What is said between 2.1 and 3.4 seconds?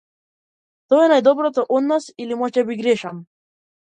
или можеби грешам.